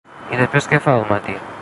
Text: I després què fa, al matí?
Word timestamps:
I 0.37 0.39
després 0.39 0.69
què 0.73 0.81
fa, 0.87 0.97
al 0.97 1.07
matí? 1.15 1.41